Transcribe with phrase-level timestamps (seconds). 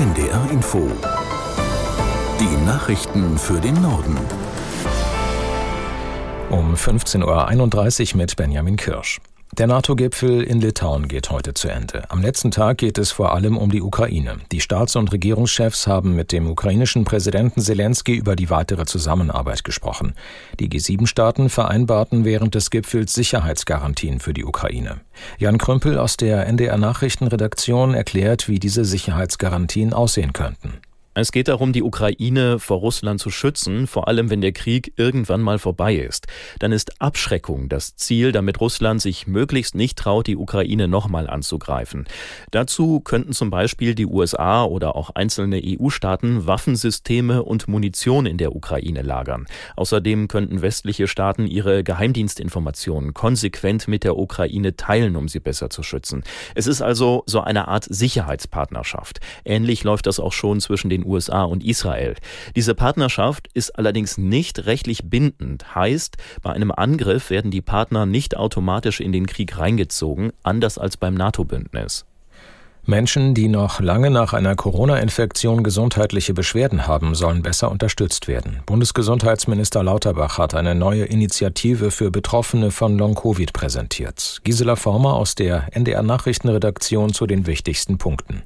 [0.00, 0.90] NDR Info.
[2.40, 4.16] Die Nachrichten für den Norden.
[6.48, 9.20] Um 15.31 Uhr mit Benjamin Kirsch.
[9.60, 12.10] Der NATO-Gipfel in Litauen geht heute zu Ende.
[12.10, 14.38] Am letzten Tag geht es vor allem um die Ukraine.
[14.52, 20.14] Die Staats- und Regierungschefs haben mit dem ukrainischen Präsidenten Zelensky über die weitere Zusammenarbeit gesprochen.
[20.58, 25.02] Die G7-Staaten vereinbarten während des Gipfels Sicherheitsgarantien für die Ukraine.
[25.36, 30.80] Jan Krümpel aus der NDR Nachrichtenredaktion erklärt, wie diese Sicherheitsgarantien aussehen könnten.
[31.20, 35.42] Es geht darum, die Ukraine vor Russland zu schützen, vor allem wenn der Krieg irgendwann
[35.42, 36.26] mal vorbei ist.
[36.60, 42.06] Dann ist Abschreckung das Ziel, damit Russland sich möglichst nicht traut, die Ukraine nochmal anzugreifen.
[42.52, 48.56] Dazu könnten zum Beispiel die USA oder auch einzelne EU-Staaten Waffensysteme und Munition in der
[48.56, 49.44] Ukraine lagern.
[49.76, 55.82] Außerdem könnten westliche Staaten ihre Geheimdienstinformationen konsequent mit der Ukraine teilen, um sie besser zu
[55.82, 56.24] schützen.
[56.54, 59.20] Es ist also so eine Art Sicherheitspartnerschaft.
[59.44, 62.14] Ähnlich läuft das auch schon zwischen den USA und Israel.
[62.56, 68.36] Diese Partnerschaft ist allerdings nicht rechtlich bindend, heißt, bei einem Angriff werden die Partner nicht
[68.36, 72.06] automatisch in den Krieg reingezogen, anders als beim NATO-Bündnis.
[72.86, 78.62] Menschen, die noch lange nach einer Corona-Infektion gesundheitliche Beschwerden haben, sollen besser unterstützt werden.
[78.66, 84.40] Bundesgesundheitsminister Lauterbach hat eine neue Initiative für Betroffene von Long-Covid präsentiert.
[84.44, 88.42] Gisela Former aus der NDR Nachrichtenredaktion zu den wichtigsten Punkten.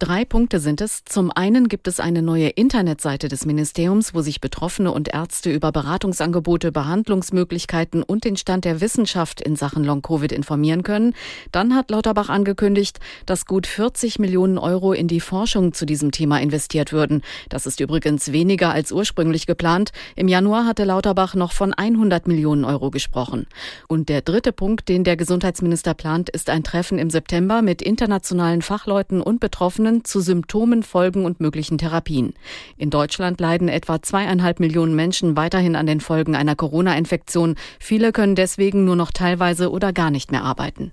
[0.00, 1.04] Drei Punkte sind es.
[1.06, 5.72] Zum einen gibt es eine neue Internetseite des Ministeriums, wo sich Betroffene und Ärzte über
[5.72, 11.14] Beratungsangebote, Behandlungsmöglichkeiten und den Stand der Wissenschaft in Sachen Long-Covid informieren können.
[11.50, 16.40] Dann hat Lauterbach angekündigt, dass gut 40 Millionen Euro in die Forschung zu diesem Thema
[16.40, 17.22] investiert würden.
[17.48, 19.90] Das ist übrigens weniger als ursprünglich geplant.
[20.14, 23.48] Im Januar hatte Lauterbach noch von 100 Millionen Euro gesprochen.
[23.88, 28.62] Und der dritte Punkt, den der Gesundheitsminister plant, ist ein Treffen im September mit internationalen
[28.62, 32.34] Fachleuten und Betroffenen Informationen zu Symptomen, Folgen und möglichen Therapien.
[32.76, 37.56] In Deutschland leiden etwa zweieinhalb Millionen Menschen weiterhin an den Folgen einer Corona-Infektion.
[37.78, 40.92] Viele können deswegen nur noch teilweise oder gar nicht mehr arbeiten.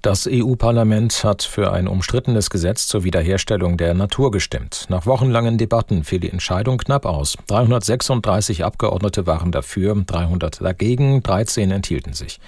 [0.00, 4.86] Das EU-Parlament hat für ein umstrittenes Gesetz zur Wiederherstellung der Natur gestimmt.
[4.88, 7.36] Nach wochenlangen Debatten fiel die Entscheidung knapp aus.
[7.48, 12.38] 336 Abgeordnete waren dafür, 300 dagegen, 13 enthielten sich.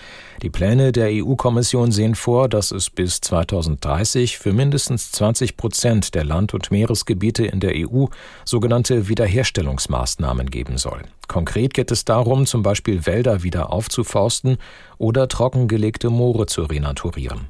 [0.43, 6.25] Die Pläne der EU-Kommission sehen vor, dass es bis 2030 für mindestens 20 Prozent der
[6.25, 8.07] Land- und Meeresgebiete in der EU
[8.45, 11.03] sogenannte Wiederherstellungsmaßnahmen geben soll.
[11.27, 14.59] Konkret geht es darum, zum Beispiel Wälder wieder aufzuforsten
[15.01, 17.49] oder trockengelegte Moore zu renaturieren.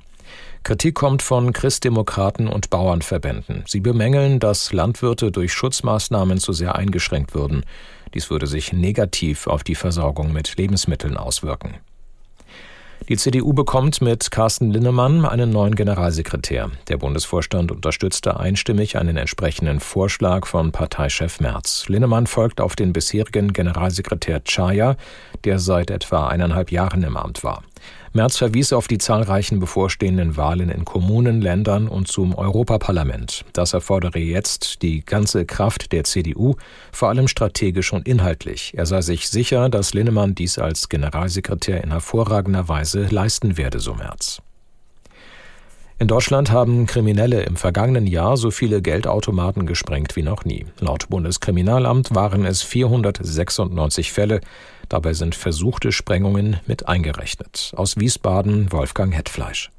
[0.62, 3.64] Kritik kommt von Christdemokraten und Bauernverbänden.
[3.66, 7.64] Sie bemängeln, dass Landwirte durch Schutzmaßnahmen zu sehr eingeschränkt würden.
[8.14, 11.74] Dies würde sich negativ auf die Versorgung mit Lebensmitteln auswirken.
[13.10, 16.70] Die CDU bekommt mit Carsten Linnemann einen neuen Generalsekretär.
[16.86, 21.88] Der Bundesvorstand unterstützte einstimmig einen entsprechenden Vorschlag von Parteichef Merz.
[21.88, 24.94] Linnemann folgt auf den bisherigen Generalsekretär Chaya,
[25.42, 27.64] der seit etwa eineinhalb Jahren im Amt war.
[28.12, 33.44] Merz verwies auf die zahlreichen bevorstehenden Wahlen in Kommunen, Ländern und zum Europaparlament.
[33.52, 36.56] Das erfordere jetzt die ganze Kraft der CDU,
[36.92, 38.72] vor allem strategisch und inhaltlich.
[38.76, 43.94] Er sei sich sicher, dass Linnemann dies als Generalsekretär in hervorragender Weise leisten werde, so
[43.94, 44.42] Merz.
[46.00, 50.64] In Deutschland haben Kriminelle im vergangenen Jahr so viele Geldautomaten gesprengt wie noch nie.
[50.78, 54.40] Laut Bundeskriminalamt waren es 496 Fälle.
[54.88, 57.74] Dabei sind versuchte Sprengungen mit eingerechnet.
[57.76, 59.70] Aus Wiesbaden Wolfgang Hetfleisch.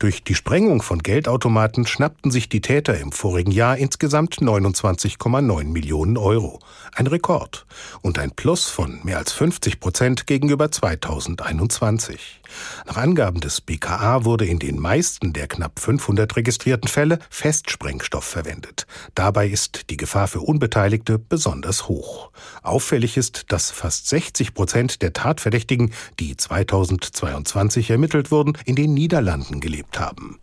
[0.00, 6.16] Durch die Sprengung von Geldautomaten schnappten sich die Täter im vorigen Jahr insgesamt 29,9 Millionen
[6.16, 6.58] Euro.
[7.00, 7.64] Ein Rekord
[8.02, 12.42] und ein Plus von mehr als 50 Prozent gegenüber 2021.
[12.86, 18.86] Nach Angaben des BKA wurde in den meisten der knapp 500 registrierten Fälle Festsprengstoff verwendet.
[19.14, 22.32] Dabei ist die Gefahr für Unbeteiligte besonders hoch.
[22.62, 29.60] Auffällig ist, dass fast 60 Prozent der Tatverdächtigen, die 2022 ermittelt wurden, in den Niederlanden
[29.60, 30.38] gelebt haben.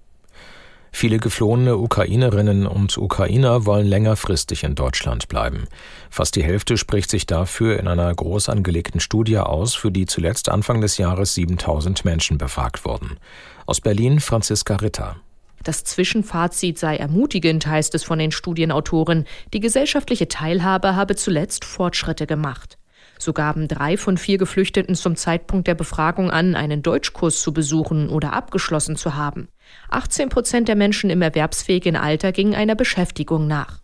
[0.91, 5.65] Viele geflohene Ukrainerinnen und Ukrainer wollen längerfristig in Deutschland bleiben.
[6.09, 10.49] Fast die Hälfte spricht sich dafür in einer groß angelegten Studie aus, für die zuletzt
[10.49, 13.17] Anfang des Jahres 7000 Menschen befragt wurden.
[13.65, 15.17] Aus Berlin Franziska Ritter.
[15.63, 19.25] Das Zwischenfazit sei ermutigend, heißt es von den Studienautoren.
[19.53, 22.77] Die gesellschaftliche Teilhabe habe zuletzt Fortschritte gemacht.
[23.19, 28.09] So gaben drei von vier Geflüchteten zum Zeitpunkt der Befragung an, einen Deutschkurs zu besuchen
[28.09, 29.47] oder abgeschlossen zu haben.
[29.89, 33.79] 18 Prozent der Menschen im erwerbsfähigen Alter gingen einer Beschäftigung nach.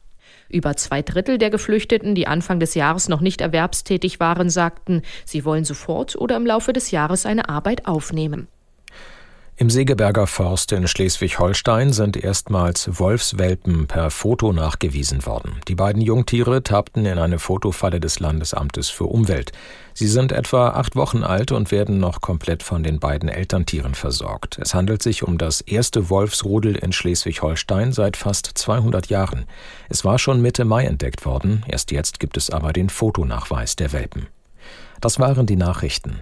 [0.49, 5.45] Über zwei Drittel der Geflüchteten, die Anfang des Jahres noch nicht erwerbstätig waren, sagten, sie
[5.45, 8.47] wollen sofort oder im Laufe des Jahres eine Arbeit aufnehmen.
[9.55, 15.61] Im Segeberger Forst in Schleswig-Holstein sind erstmals Wolfswelpen per Foto nachgewiesen worden.
[15.67, 19.51] Die beiden Jungtiere tappten in eine Fotofalle des Landesamtes für Umwelt.
[19.93, 24.57] Sie sind etwa acht Wochen alt und werden noch komplett von den beiden Elterntieren versorgt.
[24.59, 29.45] Es handelt sich um das erste Wolfsrudel in Schleswig-Holstein seit fast 200 Jahren.
[29.87, 31.63] Es war schon Mitte Mai entdeckt worden.
[31.67, 34.25] Erst jetzt gibt es aber den Fotonachweis der Welpen.
[34.99, 36.21] Das waren die Nachrichten.